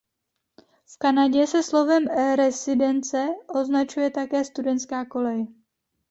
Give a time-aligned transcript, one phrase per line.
[0.93, 2.05] V Kanadě se slovem
[2.35, 5.47] residence označuje také studentská kolej.